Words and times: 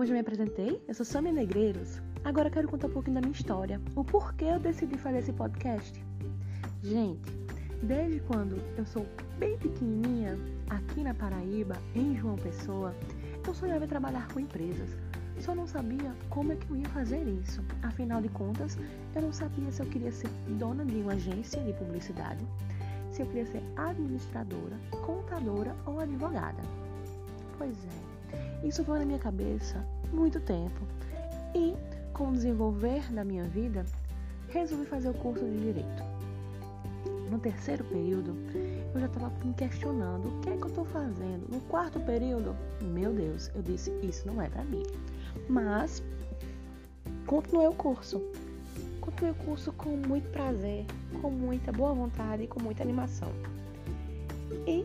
Como 0.00 0.08
já 0.08 0.14
me 0.14 0.20
apresentei, 0.20 0.82
eu 0.88 0.94
sou 0.94 1.04
Samia 1.04 1.30
Negreiros. 1.30 2.00
Agora 2.24 2.48
quero 2.48 2.66
contar 2.66 2.86
um 2.86 2.90
pouquinho 2.90 3.16
da 3.16 3.20
minha 3.20 3.34
história, 3.34 3.78
o 3.94 4.02
porquê 4.02 4.46
eu 4.46 4.58
decidi 4.58 4.96
fazer 4.96 5.18
esse 5.18 5.30
podcast. 5.30 6.02
Gente, 6.82 7.30
desde 7.82 8.18
quando 8.20 8.56
eu 8.78 8.86
sou 8.86 9.06
bem 9.38 9.58
pequenininha, 9.58 10.38
aqui 10.70 11.02
na 11.02 11.12
Paraíba, 11.12 11.76
em 11.94 12.16
João 12.16 12.36
Pessoa, 12.36 12.96
eu 13.46 13.52
sonhava 13.52 13.84
em 13.84 13.88
trabalhar 13.88 14.26
com 14.28 14.40
empresas. 14.40 14.88
Só 15.38 15.54
não 15.54 15.66
sabia 15.66 16.14
como 16.30 16.52
é 16.52 16.56
que 16.56 16.70
eu 16.70 16.76
ia 16.76 16.88
fazer 16.88 17.22
isso. 17.22 17.62
Afinal 17.82 18.22
de 18.22 18.30
contas, 18.30 18.78
eu 19.14 19.20
não 19.20 19.34
sabia 19.34 19.70
se 19.70 19.82
eu 19.82 19.86
queria 19.86 20.12
ser 20.12 20.30
dona 20.58 20.82
de 20.82 20.96
uma 20.96 21.12
agência 21.12 21.62
de 21.62 21.74
publicidade, 21.74 22.42
se 23.10 23.20
eu 23.20 23.26
queria 23.26 23.44
ser 23.44 23.62
administradora, 23.76 24.78
contadora 25.04 25.76
ou 25.84 26.00
advogada. 26.00 26.62
Pois 27.58 27.76
é, 27.84 28.09
isso 28.62 28.84
foi 28.84 28.98
na 28.98 29.04
minha 29.04 29.18
cabeça 29.18 29.84
muito 30.12 30.40
tempo. 30.40 30.80
E, 31.54 31.74
com 32.12 32.28
o 32.28 32.32
desenvolver 32.32 33.10
da 33.12 33.24
minha 33.24 33.44
vida, 33.44 33.84
resolvi 34.48 34.84
fazer 34.86 35.08
o 35.08 35.14
curso 35.14 35.44
de 35.44 35.60
Direito. 35.60 36.02
No 37.30 37.38
terceiro 37.38 37.84
período, 37.84 38.36
eu 38.92 39.00
já 39.00 39.06
estava 39.06 39.32
me 39.44 39.54
questionando 39.54 40.26
o 40.26 40.40
que 40.40 40.50
é 40.50 40.56
que 40.56 40.62
eu 40.62 40.68
estou 40.68 40.84
fazendo. 40.86 41.46
No 41.48 41.60
quarto 41.62 42.00
período, 42.00 42.56
meu 42.82 43.12
Deus, 43.12 43.50
eu 43.54 43.62
disse: 43.62 43.90
isso 44.02 44.26
não 44.26 44.42
é 44.42 44.48
para 44.48 44.64
mim. 44.64 44.82
Mas 45.48 46.02
continuei 47.26 47.68
o 47.68 47.72
curso. 47.72 48.20
Continuei 49.00 49.32
o 49.32 49.44
curso 49.44 49.72
com 49.72 49.90
muito 49.90 50.28
prazer, 50.30 50.84
com 51.22 51.30
muita 51.30 51.70
boa 51.70 51.94
vontade 51.94 52.42
e 52.42 52.46
com 52.48 52.60
muita 52.60 52.82
animação. 52.82 53.28
E 54.66 54.84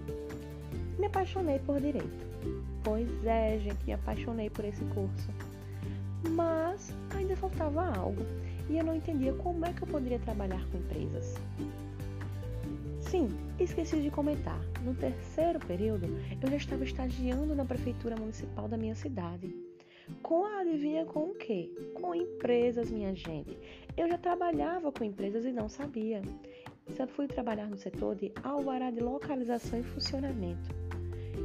me 1.00 1.08
apaixonei 1.08 1.58
por 1.60 1.82
direito. 1.82 2.35
Pois 2.84 3.26
é, 3.26 3.58
gente, 3.60 3.84
me 3.86 3.94
apaixonei 3.94 4.50
por 4.50 4.66
esse 4.66 4.84
curso. 4.86 5.30
Mas 6.32 6.94
ainda 7.16 7.36
faltava 7.36 7.86
algo 7.96 8.22
e 8.70 8.78
eu 8.78 8.84
não 8.84 8.96
entendia 8.96 9.34
como 9.34 9.66
é 9.66 9.74
que 9.74 9.84
eu 9.84 9.88
poderia 9.88 10.20
trabalhar 10.20 10.66
com 10.70 10.78
empresas. 10.78 11.36
Sim, 13.00 13.30
esqueci 13.60 14.02
de 14.02 14.10
comentar. 14.10 14.60
No 14.84 14.94
terceiro 14.96 15.60
período, 15.60 16.08
eu 16.42 16.50
já 16.50 16.58
estava 16.58 16.84
estagiando 16.84 17.56
na 17.56 17.66
prefeitura 17.66 18.16
municipal 18.16 18.68
da 18.68 18.78
minha 18.78 18.96
cidade. 18.96 19.56
Com 20.22 20.46
a 20.46 20.60
adivinha 20.60 21.06
com 21.06 21.32
o 21.32 21.36
quê? 21.36 21.72
Com 21.96 22.14
empresas, 22.14 22.92
minha 22.92 23.16
gente. 23.16 23.58
Eu 23.98 24.08
já 24.08 24.18
trabalhava 24.18 24.92
com 24.92 25.04
empresas 25.04 25.46
e 25.46 25.52
não 25.52 25.68
sabia. 25.68 26.22
Sempre 26.96 27.16
fui 27.16 27.28
trabalhar 27.28 27.68
no 27.68 27.78
setor 27.78 28.16
de 28.16 28.32
alvará 28.44 28.92
de 28.92 29.00
localização 29.00 29.80
e 29.80 29.84
funcionamento. 29.84 30.85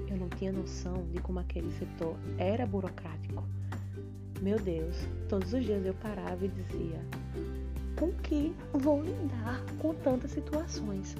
Eu 0.08 0.16
não 0.16 0.28
tinha 0.28 0.52
noção 0.52 1.06
de 1.12 1.20
como 1.20 1.38
aquele 1.38 1.70
setor 1.72 2.16
era 2.38 2.66
burocrático. 2.66 3.44
Meu 4.40 4.58
Deus, 4.58 4.96
todos 5.28 5.52
os 5.52 5.64
dias 5.64 5.84
eu 5.84 5.94
parava 5.94 6.44
e 6.44 6.48
dizia: 6.48 7.00
com 8.00 8.10
que 8.12 8.54
vou 8.72 9.02
lidar 9.02 9.62
com 9.78 9.94
tantas 9.94 10.30
situações? 10.30 11.14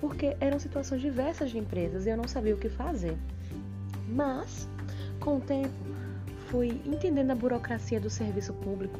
Porque 0.00 0.36
eram 0.40 0.58
situações 0.58 1.00
diversas 1.00 1.50
de 1.50 1.58
empresas 1.58 2.06
e 2.06 2.10
eu 2.10 2.16
não 2.16 2.28
sabia 2.28 2.54
o 2.54 2.58
que 2.58 2.68
fazer. 2.68 3.18
Mas, 4.08 4.68
com 5.18 5.38
o 5.38 5.40
tempo, 5.40 5.74
fui 6.46 6.80
entendendo 6.86 7.32
a 7.32 7.34
burocracia 7.34 8.00
do 8.00 8.08
serviço 8.08 8.52
público 8.54 8.98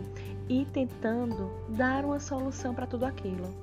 e 0.49 0.65
tentando 0.73 1.51
dar 1.69 2.05
uma 2.05 2.19
solução 2.19 2.75
para 2.75 2.87
tudo 2.87 3.05
aquilo. 3.05 3.55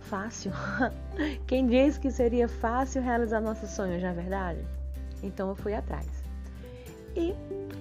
Fácil? 0.00 0.52
Quem 1.46 1.66
diz 1.66 1.98
que 1.98 2.10
seria 2.10 2.48
fácil 2.48 3.02
realizar 3.02 3.40
nossos 3.40 3.70
sonhos, 3.70 4.02
não 4.02 4.10
é 4.10 4.14
verdade? 4.14 4.60
Então 5.22 5.48
eu 5.48 5.56
fui 5.56 5.74
atrás. 5.74 6.06
E 7.16 7.34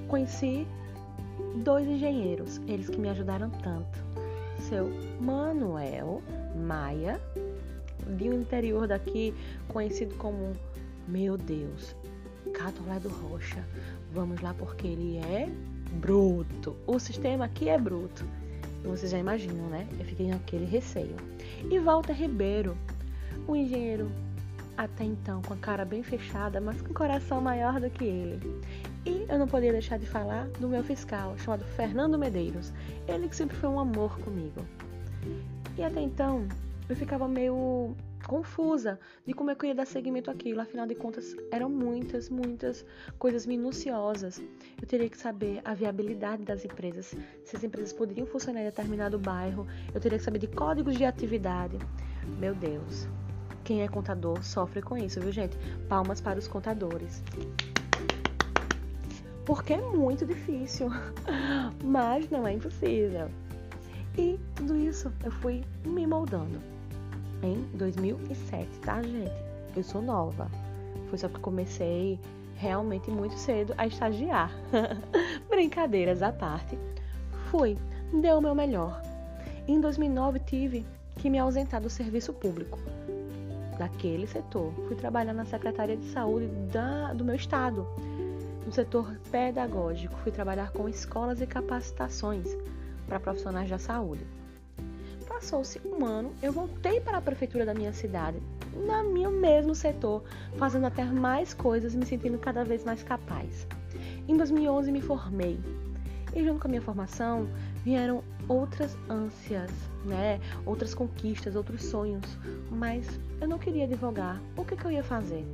conheci 0.07 0.67
dois 1.63 1.87
engenheiros, 1.87 2.61
eles 2.67 2.89
que 2.89 2.97
me 2.97 3.09
ajudaram 3.09 3.49
tanto. 3.49 4.03
Seu 4.69 4.89
Manuel 5.19 6.21
Maia, 6.55 7.19
de 8.17 8.29
um 8.29 8.41
interior 8.41 8.87
daqui, 8.87 9.33
conhecido 9.67 10.15
como 10.15 10.55
Meu 11.07 11.37
Deus, 11.37 11.95
Catolé 12.53 12.99
do 12.99 13.09
Rocha. 13.09 13.63
Vamos 14.13 14.39
lá 14.41 14.53
porque 14.53 14.87
ele 14.87 15.17
é 15.17 15.49
bruto. 15.99 16.75
O 16.87 16.99
sistema 16.99 17.45
aqui 17.45 17.69
é 17.69 17.77
bruto. 17.77 18.25
Vocês 18.83 19.11
já 19.11 19.17
imaginam, 19.17 19.67
né? 19.67 19.87
Eu 19.99 20.05
fiquei 20.05 20.27
naquele 20.27 20.65
receio. 20.65 21.15
E 21.69 21.79
Walter 21.79 22.13
Ribeiro, 22.13 22.77
um 23.47 23.55
engenheiro 23.55 24.09
até 24.77 25.03
então 25.03 25.41
com 25.41 25.53
a 25.53 25.57
cara 25.57 25.85
bem 25.85 26.03
fechada, 26.03 26.59
mas 26.59 26.81
com 26.81 26.93
coração 26.93 27.41
maior 27.41 27.79
do 27.79 27.89
que 27.89 28.03
ele. 28.03 28.61
E 29.05 29.25
eu 29.29 29.39
não 29.39 29.47
podia 29.47 29.71
deixar 29.71 29.97
de 29.97 30.05
falar 30.05 30.47
do 30.59 30.67
meu 30.67 30.83
fiscal, 30.83 31.37
chamado 31.37 31.63
Fernando 31.75 32.17
Medeiros. 32.17 32.73
Ele 33.07 33.27
que 33.27 33.35
sempre 33.35 33.55
foi 33.55 33.69
um 33.69 33.79
amor 33.79 34.17
comigo. 34.19 34.65
E 35.77 35.83
até 35.83 36.01
então, 36.01 36.47
eu 36.87 36.95
ficava 36.95 37.27
meio 37.27 37.95
confusa 38.25 38.99
de 39.25 39.33
como 39.33 39.51
é 39.51 39.55
eu 39.59 39.67
ia 39.67 39.75
dar 39.75 39.85
seguimento 39.85 40.29
àquilo. 40.29 40.61
Afinal 40.61 40.85
de 40.85 40.95
contas, 40.95 41.35
eram 41.51 41.69
muitas, 41.69 42.29
muitas 42.29 42.85
coisas 43.17 43.45
minuciosas. 43.45 44.41
Eu 44.81 44.87
teria 44.87 45.09
que 45.09 45.17
saber 45.17 45.61
a 45.63 45.73
viabilidade 45.73 46.43
das 46.43 46.65
empresas, 46.65 47.15
se 47.43 47.55
as 47.55 47.63
empresas 47.63 47.93
poderiam 47.93 48.27
funcionar 48.27 48.61
em 48.61 48.65
determinado 48.65 49.17
bairro. 49.17 49.67
Eu 49.93 50.01
teria 50.01 50.17
que 50.17 50.23
saber 50.23 50.39
de 50.39 50.47
códigos 50.47 50.97
de 50.97 51.05
atividade. 51.05 51.77
Meu 52.39 52.55
Deus, 52.55 53.07
quem 53.65 53.81
é 53.81 53.87
contador 53.87 54.43
sofre 54.43 54.79
com 54.79 54.95
isso, 54.95 55.19
viu, 55.19 55.31
gente? 55.31 55.57
Palmas 55.89 56.21
para 56.21 56.37
os 56.37 56.47
contadores. 56.47 57.23
Porque 59.43 59.73
é 59.73 59.81
muito 59.81 60.23
difícil, 60.23 60.87
mas 61.83 62.29
não 62.29 62.47
é 62.47 62.53
impossível. 62.53 63.27
E 64.17 64.39
tudo 64.55 64.77
isso 64.77 65.11
eu 65.23 65.31
fui 65.31 65.63
me 65.83 66.05
moldando 66.05 66.59
em 67.43 67.63
2007, 67.75 68.69
tá, 68.81 69.01
gente? 69.01 69.33
Eu 69.75 69.83
sou 69.83 70.01
nova. 70.01 70.47
Foi 71.09 71.17
só 71.17 71.27
que 71.27 71.39
comecei 71.39 72.19
realmente 72.55 73.09
muito 73.09 73.35
cedo 73.35 73.73
a 73.77 73.87
estagiar. 73.87 74.51
Brincadeiras 75.49 76.21
à 76.21 76.31
parte. 76.31 76.77
Fui, 77.49 77.75
deu 78.21 78.37
o 78.37 78.41
meu 78.41 78.53
melhor. 78.53 79.01
Em 79.67 79.81
2009 79.81 80.39
tive 80.41 80.85
que 81.15 81.31
me 81.31 81.39
ausentar 81.39 81.81
do 81.81 81.89
serviço 81.89 82.31
público 82.31 82.77
daquele 83.77 84.27
setor. 84.27 84.71
Fui 84.87 84.95
trabalhar 84.95 85.33
na 85.33 85.45
Secretaria 85.45 85.97
de 85.97 86.05
Saúde 86.11 86.47
da, 86.71 87.13
do 87.13 87.23
meu 87.23 87.35
estado, 87.35 87.87
no 88.65 88.71
setor 88.71 89.15
pedagógico. 89.31 90.15
Fui 90.17 90.31
trabalhar 90.31 90.71
com 90.71 90.89
escolas 90.89 91.41
e 91.41 91.47
capacitações 91.47 92.47
para 93.07 93.19
profissionais 93.19 93.69
da 93.69 93.77
saúde. 93.77 94.25
Passou-se 95.27 95.81
um 95.85 96.05
ano, 96.05 96.31
eu 96.41 96.51
voltei 96.51 97.01
para 97.01 97.17
a 97.17 97.21
prefeitura 97.21 97.65
da 97.65 97.73
minha 97.73 97.91
cidade, 97.91 98.37
no 98.73 99.11
meu 99.11 99.31
mesmo 99.31 99.75
setor, 99.75 100.23
fazendo 100.57 100.85
até 100.85 101.03
mais 101.03 101.53
coisas 101.53 101.93
me 101.93 102.05
sentindo 102.05 102.37
cada 102.37 102.63
vez 102.63 102.83
mais 102.83 103.03
capaz. 103.03 103.67
Em 104.27 104.37
2011 104.37 104.91
me 104.91 105.01
formei 105.01 105.59
e 106.35 106.43
junto 106.43 106.59
com 106.59 106.67
a 106.67 106.69
minha 106.69 106.81
formação 106.81 107.47
vieram 107.83 108.21
outras 108.47 108.97
ânsias, 109.09 109.71
né? 110.03 110.39
Outras 110.65 110.93
conquistas, 110.93 111.55
outros 111.55 111.83
sonhos, 111.83 112.25
mas 112.69 113.07
eu 113.39 113.47
não 113.47 113.57
queria 113.57 113.87
divulgar. 113.87 114.41
O 114.57 114.65
que, 114.65 114.75
que 114.75 114.85
eu 114.85 114.91
ia 114.91 115.03
fazer? 115.03 115.45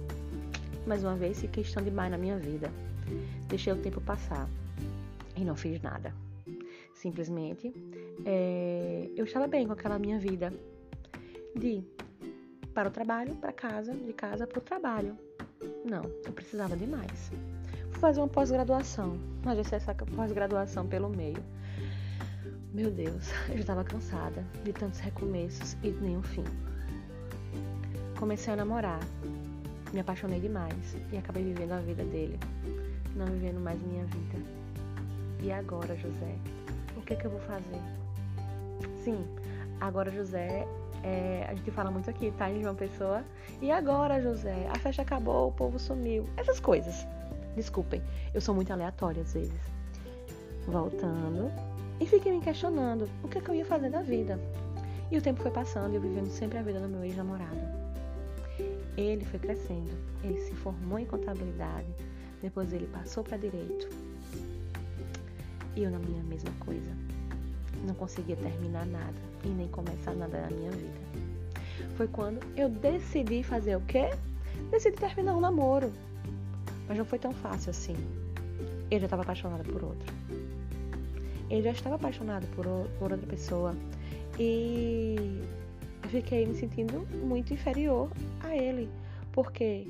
Mais 0.87 1.03
uma 1.03 1.15
vez, 1.15 1.39
fiquei 1.39 1.63
demais 1.63 2.11
na 2.11 2.17
minha 2.17 2.37
vida. 2.37 2.71
Deixei 3.47 3.71
o 3.71 3.77
tempo 3.77 4.01
passar 4.01 4.49
e 5.35 5.45
não 5.45 5.55
fiz 5.55 5.79
nada. 5.81 6.13
Simplesmente 6.95 7.73
é, 8.25 9.09
eu 9.15 9.25
estava 9.25 9.47
bem 9.47 9.67
com 9.67 9.73
aquela 9.73 9.99
minha 9.99 10.19
vida 10.19 10.51
de 11.55 11.83
para 12.73 12.87
o 12.87 12.91
trabalho, 12.91 13.35
para 13.35 13.51
casa, 13.51 13.93
de 13.93 14.13
casa 14.13 14.47
para 14.47 14.59
o 14.59 14.61
trabalho. 14.61 15.17
Não, 15.85 16.03
eu 16.25 16.31
precisava 16.31 16.75
de 16.75 16.87
mais. 16.87 17.31
Fazer 18.01 18.19
uma 18.19 18.27
pós-graduação, 18.27 19.15
mas 19.45 19.67
sei 19.67 19.77
essa 19.77 19.93
pós-graduação 19.93 20.87
pelo 20.87 21.07
meio. 21.07 21.37
Meu 22.73 22.89
Deus, 22.89 23.29
eu 23.47 23.53
já 23.53 23.61
estava 23.61 23.83
cansada 23.83 24.43
de 24.63 24.73
tantos 24.73 24.99
recomeços 24.99 25.73
e 25.83 25.91
de 25.91 26.01
nenhum 26.01 26.23
fim. 26.23 26.43
Comecei 28.17 28.53
a 28.53 28.55
namorar, 28.55 28.99
me 29.93 29.99
apaixonei 29.99 30.39
demais 30.39 30.97
e 31.13 31.17
acabei 31.17 31.43
vivendo 31.43 31.73
a 31.73 31.77
vida 31.77 32.03
dele, 32.05 32.39
não 33.15 33.27
vivendo 33.27 33.59
mais 33.59 33.79
minha 33.83 34.03
vida. 34.05 34.39
E 35.43 35.51
agora, 35.51 35.95
José, 35.95 36.35
o 36.97 37.01
que, 37.01 37.15
que 37.15 37.25
eu 37.25 37.29
vou 37.29 37.41
fazer? 37.41 37.81
Sim, 39.03 39.23
agora 39.79 40.09
José, 40.09 40.67
é, 41.03 41.45
a 41.47 41.53
gente 41.53 41.69
fala 41.69 41.91
muito 41.91 42.09
aqui, 42.09 42.33
tá? 42.35 42.49
Em 42.49 42.63
João 42.63 42.73
Pessoa. 42.73 43.23
E 43.61 43.69
agora, 43.69 44.19
José, 44.19 44.67
a 44.73 44.79
festa 44.79 45.03
acabou, 45.03 45.49
o 45.49 45.51
povo 45.51 45.77
sumiu. 45.77 46.27
Essas 46.35 46.59
coisas. 46.59 47.05
Desculpem, 47.55 48.01
eu 48.33 48.41
sou 48.41 48.55
muito 48.55 48.71
aleatória 48.71 49.21
às 49.21 49.33
vezes. 49.33 49.59
Voltando. 50.67 51.51
E 51.99 52.05
fiquei 52.05 52.31
me 52.31 52.41
questionando 52.41 53.07
o 53.23 53.27
que, 53.27 53.37
é 53.37 53.41
que 53.41 53.49
eu 53.49 53.55
ia 53.55 53.65
fazer 53.65 53.89
da 53.89 54.01
vida. 54.01 54.39
E 55.11 55.17
o 55.17 55.21
tempo 55.21 55.41
foi 55.41 55.51
passando 55.51 55.91
e 55.91 55.95
eu 55.95 56.01
vivendo 56.01 56.29
sempre 56.29 56.57
a 56.57 56.61
vida 56.61 56.79
do 56.79 56.87
meu 56.87 57.03
ex-namorado. 57.03 57.59
Ele 58.97 59.25
foi 59.25 59.39
crescendo, 59.39 59.91
ele 60.23 60.39
se 60.41 60.53
formou 60.55 60.99
em 60.99 61.05
contabilidade, 61.05 61.87
depois 62.41 62.71
ele 62.71 62.87
passou 62.87 63.23
para 63.23 63.37
direito. 63.37 63.89
E 65.75 65.83
eu 65.83 65.91
na 65.91 65.99
minha 65.99 66.23
mesma 66.23 66.51
coisa. 66.59 66.91
Não 67.85 67.95
conseguia 67.95 68.35
terminar 68.35 68.85
nada 68.85 69.15
e 69.43 69.49
nem 69.49 69.67
começar 69.67 70.13
nada 70.13 70.41
na 70.41 70.49
minha 70.49 70.71
vida. 70.71 70.99
Foi 71.95 72.07
quando 72.07 72.39
eu 72.55 72.69
decidi 72.69 73.43
fazer 73.43 73.75
o 73.75 73.81
quê? 73.81 74.09
Decidi 74.69 74.97
terminar 74.97 75.35
um 75.35 75.39
namoro. 75.39 75.91
Mas 76.87 76.97
não 76.97 77.05
foi 77.05 77.19
tão 77.19 77.31
fácil 77.31 77.69
assim. 77.69 77.95
Eu 78.89 78.99
já 78.99 79.05
estava 79.05 79.23
apaixonada 79.23 79.63
por 79.63 79.83
outro. 79.83 80.13
Eu 81.49 81.61
já 81.61 81.71
estava 81.71 81.95
apaixonada 81.95 82.47
por, 82.55 82.65
por 82.97 83.11
outra 83.11 83.27
pessoa. 83.27 83.75
E 84.39 85.41
eu 86.03 86.09
fiquei 86.09 86.45
me 86.45 86.55
sentindo 86.55 87.07
muito 87.25 87.53
inferior 87.53 88.09
a 88.41 88.55
ele. 88.55 88.89
Porque 89.31 89.87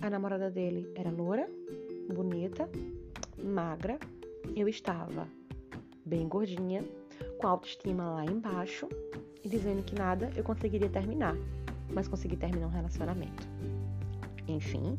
a 0.00 0.08
namorada 0.08 0.50
dele 0.50 0.90
era 0.94 1.10
loura, 1.10 1.48
bonita, 2.12 2.68
magra. 3.42 3.98
Eu 4.56 4.68
estava 4.68 5.28
bem 6.04 6.26
gordinha, 6.26 6.82
com 7.38 7.46
a 7.46 7.50
autoestima 7.50 8.10
lá 8.10 8.24
embaixo 8.24 8.88
e 9.44 9.48
dizendo 9.48 9.82
que 9.82 9.94
nada 9.94 10.30
eu 10.36 10.44
conseguiria 10.44 10.88
terminar, 10.88 11.36
mas 11.92 12.08
consegui 12.08 12.36
terminar 12.36 12.66
um 12.66 12.70
relacionamento. 12.70 13.46
Enfim, 14.48 14.98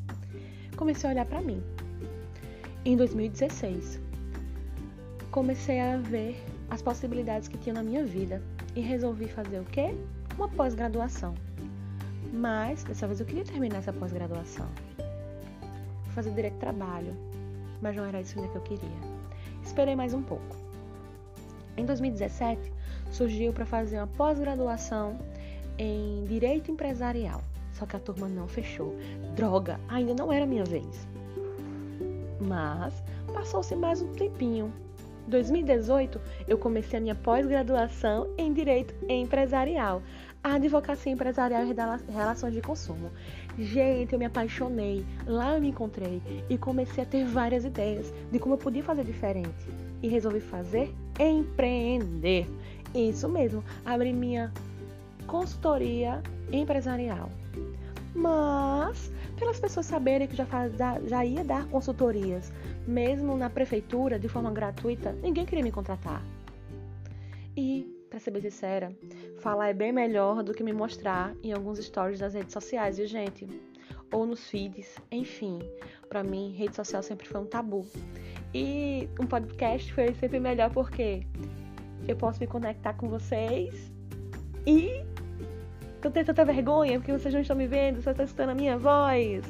comecei 0.81 1.07
a 1.07 1.13
olhar 1.13 1.25
para 1.27 1.43
mim. 1.43 1.61
Em 2.83 2.97
2016, 2.97 3.99
comecei 5.29 5.79
a 5.79 5.97
ver 5.97 6.43
as 6.71 6.81
possibilidades 6.81 7.47
que 7.47 7.55
tinha 7.59 7.75
na 7.75 7.83
minha 7.83 8.03
vida 8.03 8.41
e 8.75 8.81
resolvi 8.81 9.27
fazer 9.27 9.59
o 9.59 9.65
quê? 9.65 9.93
Uma 10.35 10.49
pós-graduação. 10.49 11.35
Mas 12.33 12.83
dessa 12.83 13.05
vez 13.05 13.19
eu 13.19 13.27
queria 13.27 13.43
terminar 13.43 13.77
essa 13.77 13.93
pós-graduação. 13.93 14.67
Fazer 16.15 16.31
direito 16.31 16.57
trabalho, 16.57 17.15
mas 17.79 17.95
não 17.95 18.03
era 18.03 18.19
isso 18.19 18.33
que 18.33 18.55
eu 18.55 18.61
queria. 18.63 18.99
Esperei 19.63 19.95
mais 19.95 20.15
um 20.15 20.23
pouco. 20.23 20.55
Em 21.77 21.85
2017, 21.85 22.59
surgiu 23.11 23.53
para 23.53 23.67
fazer 23.67 23.97
uma 23.97 24.07
pós-graduação 24.07 25.19
em 25.77 26.25
Direito 26.27 26.71
Empresarial. 26.71 27.50
Só 27.81 27.87
que 27.87 27.95
a 27.95 27.99
turma 27.99 28.27
não 28.27 28.47
fechou. 28.47 28.95
Droga, 29.35 29.79
ainda 29.89 30.13
não 30.13 30.31
era 30.31 30.45
minha 30.45 30.63
vez. 30.63 31.07
Mas 32.39 33.03
passou-se 33.33 33.75
mais 33.75 34.03
um 34.03 34.13
tempinho. 34.13 34.71
Em 35.25 35.31
2018, 35.31 36.21
eu 36.47 36.59
comecei 36.59 36.99
a 36.99 37.01
minha 37.01 37.15
pós-graduação 37.15 38.27
em 38.37 38.53
Direito 38.53 38.93
Empresarial, 39.09 40.03
Advocacia 40.43 41.11
Empresarial 41.11 41.63
e 41.65 42.11
Relações 42.11 42.53
de 42.53 42.61
Consumo. 42.61 43.09
Gente, 43.57 44.13
eu 44.13 44.19
me 44.19 44.25
apaixonei. 44.25 45.03
Lá 45.25 45.55
eu 45.55 45.61
me 45.61 45.69
encontrei 45.69 46.21
e 46.51 46.59
comecei 46.59 47.03
a 47.03 47.07
ter 47.07 47.25
várias 47.25 47.65
ideias 47.65 48.13
de 48.31 48.37
como 48.37 48.53
eu 48.53 48.59
podia 48.59 48.83
fazer 48.83 49.03
diferente. 49.03 49.67
E 50.03 50.07
resolvi 50.07 50.39
fazer 50.39 50.93
empreender. 51.19 52.45
Isso 52.93 53.27
mesmo, 53.27 53.63
abri 53.83 54.13
minha 54.13 54.53
consultoria 55.25 56.21
empresarial. 56.51 57.40
Mas, 58.13 59.11
pelas 59.37 59.59
pessoas 59.59 59.85
saberem 59.85 60.27
que 60.27 60.35
já, 60.35 60.45
faz, 60.45 60.73
já 61.05 61.25
ia 61.25 61.43
dar 61.43 61.67
consultorias, 61.67 62.51
mesmo 62.85 63.37
na 63.37 63.49
prefeitura, 63.49 64.19
de 64.19 64.27
forma 64.27 64.51
gratuita, 64.51 65.13
ninguém 65.21 65.45
queria 65.45 65.63
me 65.63 65.71
contratar. 65.71 66.21
E, 67.55 67.87
para 68.09 68.19
ser 68.19 68.31
bem 68.31 68.41
sincera, 68.41 68.95
falar 69.39 69.69
é 69.69 69.73
bem 69.73 69.91
melhor 69.91 70.43
do 70.43 70.53
que 70.53 70.63
me 70.63 70.73
mostrar 70.73 71.33
em 71.43 71.53
alguns 71.53 71.79
stories 71.79 72.19
das 72.19 72.33
redes 72.33 72.53
sociais, 72.53 72.97
viu, 72.97 73.07
gente? 73.07 73.47
Ou 74.11 74.25
nos 74.25 74.49
feeds, 74.49 74.97
enfim. 75.09 75.59
Para 76.09 76.23
mim, 76.23 76.53
rede 76.57 76.75
social 76.75 77.01
sempre 77.01 77.27
foi 77.27 77.39
um 77.39 77.45
tabu. 77.45 77.85
E 78.53 79.07
um 79.19 79.25
podcast 79.25 79.93
foi 79.93 80.13
sempre 80.15 80.39
melhor 80.39 80.71
porque 80.73 81.25
eu 82.07 82.17
posso 82.17 82.39
me 82.39 82.47
conectar 82.47 82.93
com 82.93 83.07
vocês 83.07 83.91
e 84.67 85.05
eu 86.07 86.11
tenho 86.11 86.25
tanta 86.25 86.45
vergonha 86.45 86.99
porque 86.99 87.11
vocês 87.11 87.33
não 87.33 87.41
estão 87.41 87.55
me 87.55 87.67
vendo, 87.67 88.01
só 88.01 88.11
estão 88.11 88.25
escutando 88.25 88.49
a 88.49 88.55
minha 88.55 88.77
voz. 88.77 89.43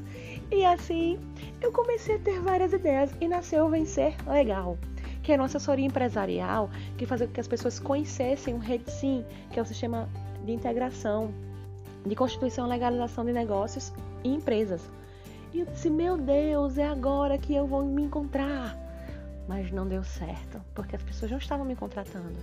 E 0.51 0.65
assim, 0.65 1.19
eu 1.61 1.71
comecei 1.71 2.15
a 2.15 2.19
ter 2.19 2.39
várias 2.39 2.73
ideias 2.73 3.11
e 3.19 3.27
nasceu 3.27 3.69
Vencer 3.69 4.15
Legal, 4.27 4.77
que 5.23 5.31
é 5.31 5.35
uma 5.35 5.45
assessoria 5.45 5.85
empresarial 5.85 6.69
que 6.97 7.05
fazia 7.05 7.27
com 7.27 7.33
que 7.33 7.39
as 7.39 7.47
pessoas 7.47 7.79
conhecessem 7.79 8.53
o 8.53 8.57
RedSim, 8.57 9.25
que 9.51 9.59
é 9.59 9.61
o 9.61 9.65
sistema 9.65 10.09
de 10.45 10.51
integração, 10.51 11.33
de 12.05 12.15
constituição 12.15 12.65
e 12.65 12.69
legalização 12.69 13.23
de 13.23 13.31
negócios 13.31 13.93
e 14.23 14.29
empresas. 14.29 14.81
E 15.53 15.59
eu 15.59 15.65
disse, 15.65 15.89
meu 15.89 16.17
Deus, 16.17 16.77
é 16.77 16.87
agora 16.87 17.37
que 17.37 17.53
eu 17.53 17.67
vou 17.67 17.83
me 17.83 18.03
encontrar 18.03 18.77
mas 19.51 19.69
não 19.69 19.85
deu 19.85 20.01
certo, 20.01 20.61
porque 20.73 20.95
as 20.95 21.03
pessoas 21.03 21.29
não 21.29 21.37
estavam 21.37 21.65
me 21.65 21.75
contratando. 21.75 22.37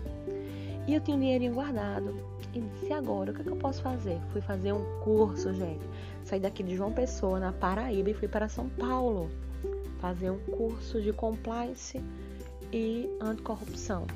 E 0.87 0.95
eu 0.95 1.01
tinha 1.01 1.17
um 1.17 1.21
dinheirinho 1.21 1.55
guardado. 1.55 2.15
E 2.55 2.61
disse, 2.61 2.93
agora, 2.93 3.31
o 3.31 3.35
que, 3.35 3.41
é 3.41 3.45
que 3.45 3.51
eu 3.51 3.57
posso 3.57 3.83
fazer? 3.83 4.19
Fui 4.33 4.41
fazer 4.41 4.73
um 4.73 4.85
curso, 5.01 5.53
gente. 5.53 5.85
Saí 6.25 6.41
daqui 6.41 6.63
de 6.63 6.77
João 6.77 6.93
Pessoa, 6.93 7.39
na 7.39 7.53
Paraíba, 7.53 8.11
e 8.11 8.15
fui 8.15 8.29
para 8.29 8.49
São 8.49 8.69
Paulo. 8.69 9.31
Fazer 10.01 10.31
um 10.31 10.39
curso 10.39 11.01
de 11.01 11.13
compliance 11.13 12.01
e 12.73 13.09
anticorrupção. 13.21 14.07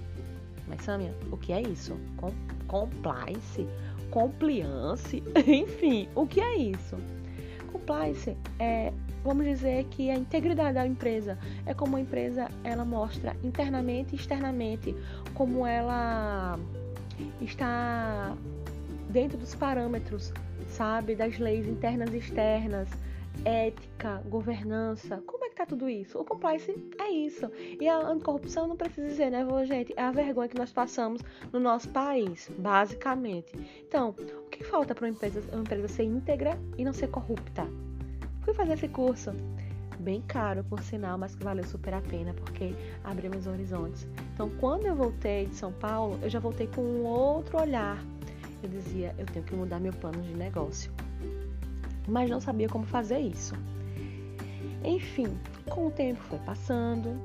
Mas, 0.68 0.82
Samia, 0.82 1.14
o 1.30 1.36
que 1.36 1.52
é 1.52 1.60
isso? 1.60 1.96
Com 2.16 2.32
compliance? 2.66 3.66
Compliance? 4.10 5.22
Enfim, 5.46 6.08
o 6.14 6.26
que 6.26 6.40
é 6.40 6.56
isso? 6.56 6.96
Compliance 7.72 8.36
é 8.58 8.92
vamos 9.24 9.46
dizer 9.46 9.84
que 9.84 10.10
a 10.10 10.14
integridade 10.16 10.74
da 10.74 10.86
empresa 10.86 11.38
é 11.64 11.72
como 11.72 11.96
a 11.96 12.00
empresa 12.00 12.48
ela 12.64 12.84
mostra 12.84 13.36
internamente 13.42 14.14
e 14.14 14.18
externamente 14.18 14.94
como 15.34 15.66
ela 15.66 16.58
está 17.40 18.36
dentro 19.08 19.36
dos 19.38 19.54
parâmetros, 19.54 20.32
sabe, 20.68 21.14
das 21.14 21.38
leis 21.38 21.66
internas 21.66 22.12
e 22.12 22.18
externas, 22.18 22.88
ética, 23.44 24.22
governança. 24.28 25.22
Como 25.26 25.44
é 25.44 25.48
que 25.48 25.56
tá 25.56 25.66
tudo 25.66 25.88
isso? 25.88 26.18
O 26.18 26.24
compliance 26.24 26.74
é 26.98 27.10
isso. 27.10 27.50
E 27.80 27.88
a 27.88 27.98
anticorrupção 27.98 28.66
não 28.66 28.76
precisa 28.76 29.06
dizer, 29.06 29.30
né, 29.30 29.44
gente? 29.66 29.92
É 29.96 30.02
a 30.02 30.10
vergonha 30.10 30.48
que 30.48 30.58
nós 30.58 30.72
passamos 30.72 31.22
no 31.52 31.60
nosso 31.60 31.88
país, 31.90 32.50
basicamente. 32.58 33.52
Então, 33.86 34.10
o 34.10 34.48
que 34.50 34.64
falta 34.64 34.94
para 34.94 35.06
uma 35.06 35.10
empresa, 35.10 35.42
uma 35.52 35.62
empresa 35.62 35.88
ser 35.88 36.04
íntegra 36.04 36.58
e 36.78 36.84
não 36.84 36.92
ser 36.92 37.08
corrupta? 37.08 37.66
Fui 38.42 38.54
fazer 38.54 38.74
esse 38.74 38.88
curso. 38.88 39.30
Bem 40.02 40.20
caro, 40.22 40.64
por 40.64 40.82
sinal, 40.82 41.16
mas 41.16 41.36
que 41.36 41.44
valeu 41.44 41.62
super 41.62 41.94
a 41.94 42.00
pena 42.00 42.34
porque 42.34 42.74
abriu 43.04 43.30
meus 43.30 43.46
horizontes. 43.46 44.04
Então, 44.34 44.50
quando 44.58 44.84
eu 44.84 44.96
voltei 44.96 45.46
de 45.46 45.54
São 45.54 45.70
Paulo, 45.70 46.18
eu 46.20 46.28
já 46.28 46.40
voltei 46.40 46.66
com 46.66 46.82
um 46.82 47.04
outro 47.04 47.60
olhar. 47.60 48.04
Eu 48.60 48.68
dizia, 48.68 49.14
eu 49.16 49.24
tenho 49.26 49.44
que 49.44 49.54
mudar 49.54 49.78
meu 49.78 49.92
plano 49.92 50.20
de 50.20 50.34
negócio. 50.34 50.90
Mas 52.08 52.28
não 52.28 52.40
sabia 52.40 52.68
como 52.68 52.84
fazer 52.84 53.20
isso. 53.20 53.54
Enfim, 54.84 55.38
com 55.70 55.86
o 55.86 55.90
tempo 55.92 56.20
foi 56.24 56.40
passando, 56.40 57.16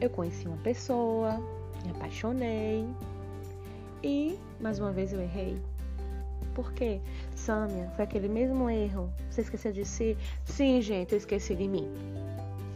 eu 0.00 0.10
conheci 0.10 0.48
uma 0.48 0.56
pessoa, 0.56 1.40
me 1.84 1.92
apaixonei 1.92 2.84
e 4.02 4.36
mais 4.60 4.80
uma 4.80 4.90
vez 4.90 5.12
eu 5.12 5.20
errei. 5.20 5.56
Por 6.56 6.72
quê? 6.72 7.02
Sâmia, 7.34 7.92
foi 7.94 8.04
aquele 8.04 8.28
mesmo 8.28 8.70
erro. 8.70 9.12
Você 9.28 9.42
esqueceu 9.42 9.72
de 9.72 9.84
si? 9.84 10.16
Sim, 10.46 10.80
gente, 10.80 11.12
eu 11.12 11.18
esqueci 11.18 11.54
de 11.54 11.68
mim. 11.68 11.86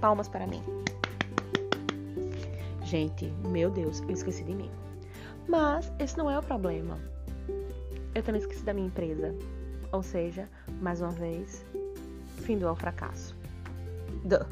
Palmas 0.00 0.28
para 0.28 0.47
mim. 0.47 0.62
Gente, 2.83 3.26
meu 3.47 3.71
Deus, 3.71 4.00
eu 4.00 4.11
esqueci 4.11 4.42
de 4.42 4.54
mim. 4.54 4.71
Mas 5.49 5.92
esse 5.99 6.16
não 6.16 6.30
é 6.30 6.38
o 6.38 6.42
problema. 6.42 6.99
Eu 8.14 8.23
também 8.23 8.40
esqueci 8.40 8.64
da 8.64 8.73
minha 8.73 8.87
empresa. 8.87 9.35
Ou 9.92 10.02
seja, 10.02 10.49
mais 10.80 11.00
uma 11.00 11.11
vez, 11.11 11.64
fim 12.38 12.59
do 12.59 12.66
ao 12.66 12.76
fracasso. 12.76 13.37
Duh. 14.25 14.47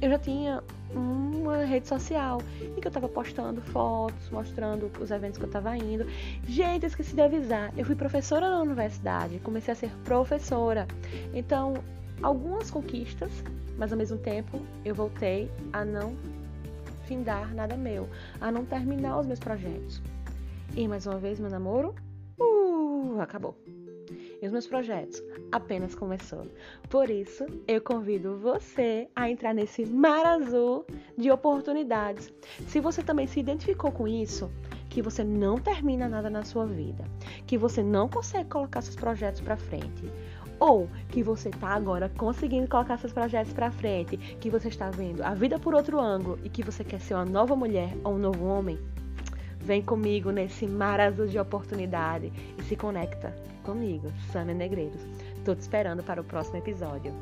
Eu 0.00 0.10
já 0.10 0.18
tinha 0.18 0.62
uma 0.94 1.64
rede 1.64 1.88
social 1.88 2.40
e 2.76 2.80
que 2.80 2.86
eu 2.86 2.92
tava 2.92 3.08
postando 3.08 3.60
fotos, 3.60 4.30
mostrando 4.30 4.90
os 5.00 5.10
eventos 5.10 5.38
que 5.38 5.44
eu 5.44 5.50
tava 5.50 5.76
indo. 5.76 6.06
Gente, 6.44 6.84
eu 6.84 6.88
esqueci 6.88 7.14
de 7.14 7.22
avisar. 7.22 7.72
Eu 7.76 7.84
fui 7.84 7.96
professora 7.96 8.48
na 8.48 8.62
universidade, 8.62 9.40
comecei 9.40 9.72
a 9.72 9.76
ser 9.76 9.90
professora. 10.04 10.86
Então, 11.34 11.74
algumas 12.22 12.70
conquistas, 12.70 13.30
mas 13.76 13.92
ao 13.92 13.98
mesmo 13.98 14.18
tempo 14.18 14.60
eu 14.84 14.94
voltei 14.94 15.50
a 15.72 15.84
não 15.84 16.16
findar 17.06 17.54
nada 17.54 17.76
meu, 17.76 18.08
a 18.40 18.52
não 18.52 18.64
terminar 18.64 19.18
os 19.18 19.26
meus 19.26 19.40
projetos. 19.40 20.02
E 20.76 20.86
mais 20.86 21.06
uma 21.06 21.18
vez, 21.18 21.40
meu 21.40 21.50
namoro, 21.50 21.94
uh, 22.38 23.20
acabou 23.20 23.56
e 24.40 24.46
os 24.46 24.52
meus 24.52 24.66
projetos 24.66 25.22
apenas 25.50 25.94
começou. 25.94 26.46
Por 26.88 27.10
isso, 27.10 27.44
eu 27.66 27.80
convido 27.80 28.36
você 28.38 29.08
a 29.14 29.30
entrar 29.30 29.52
nesse 29.52 29.84
mar 29.84 30.24
azul 30.24 30.86
de 31.16 31.30
oportunidades. 31.30 32.32
Se 32.68 32.80
você 32.80 33.02
também 33.02 33.26
se 33.26 33.40
identificou 33.40 33.90
com 33.90 34.06
isso, 34.06 34.50
que 34.88 35.02
você 35.02 35.22
não 35.22 35.58
termina 35.58 36.08
nada 36.08 36.30
na 36.30 36.44
sua 36.44 36.66
vida, 36.66 37.04
que 37.46 37.58
você 37.58 37.82
não 37.82 38.08
consegue 38.08 38.48
colocar 38.48 38.80
seus 38.80 38.96
projetos 38.96 39.40
para 39.40 39.56
frente, 39.56 40.10
ou 40.58 40.88
que 41.08 41.22
você 41.22 41.50
tá 41.50 41.68
agora 41.68 42.10
conseguindo 42.16 42.68
colocar 42.68 42.98
seus 42.98 43.12
projetos 43.12 43.52
para 43.52 43.70
frente, 43.70 44.16
que 44.16 44.50
você 44.50 44.68
está 44.68 44.90
vendo 44.90 45.22
a 45.22 45.34
vida 45.34 45.58
por 45.58 45.74
outro 45.74 46.00
ângulo 46.00 46.38
e 46.44 46.48
que 46.48 46.62
você 46.62 46.84
quer 46.84 47.00
ser 47.00 47.14
uma 47.14 47.24
nova 47.24 47.54
mulher 47.54 47.96
ou 48.04 48.14
um 48.14 48.18
novo 48.18 48.46
homem, 48.46 48.78
vem 49.60 49.82
comigo 49.82 50.30
nesse 50.30 50.66
mar 50.66 51.00
azul 51.00 51.26
de 51.26 51.38
oportunidade 51.38 52.32
e 52.58 52.62
se 52.62 52.76
conecta 52.76 53.34
comigo, 53.62 54.10
Samia 54.32 54.54
Negreiros. 54.54 55.02
Tô 55.44 55.54
te 55.54 55.60
esperando 55.60 56.02
para 56.02 56.20
o 56.20 56.24
próximo 56.24 56.56
episódio. 56.56 57.12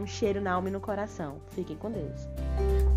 Um 0.00 0.06
cheiro 0.06 0.40
na 0.40 0.52
alma 0.52 0.68
e 0.68 0.72
no 0.72 0.80
coração. 0.80 1.36
Fiquem 1.50 1.76
com 1.76 1.90
Deus. 1.90 2.89